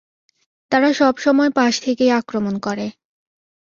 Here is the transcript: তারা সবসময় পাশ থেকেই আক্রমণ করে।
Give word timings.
তারা 0.71 0.89
সবসময় 0.93 1.51
পাশ 1.51 1.73
থেকেই 1.81 2.11
আক্রমণ 2.11 2.55
করে। 2.59 2.85